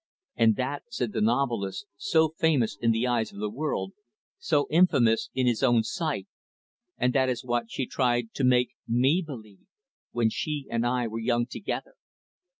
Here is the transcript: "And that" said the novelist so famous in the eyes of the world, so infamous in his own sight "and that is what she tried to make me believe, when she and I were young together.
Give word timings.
"And 0.35 0.55
that" 0.55 0.81
said 0.89 1.11
the 1.13 1.21
novelist 1.21 1.85
so 1.95 2.29
famous 2.29 2.75
in 2.75 2.89
the 2.89 3.05
eyes 3.05 3.31
of 3.31 3.37
the 3.37 3.51
world, 3.51 3.93
so 4.39 4.65
infamous 4.71 5.29
in 5.35 5.45
his 5.45 5.61
own 5.61 5.83
sight 5.83 6.25
"and 6.97 7.13
that 7.13 7.29
is 7.29 7.45
what 7.45 7.69
she 7.69 7.85
tried 7.85 8.33
to 8.33 8.43
make 8.43 8.71
me 8.87 9.23
believe, 9.23 9.67
when 10.09 10.31
she 10.31 10.65
and 10.71 10.87
I 10.87 11.05
were 11.07 11.19
young 11.19 11.45
together. 11.45 11.93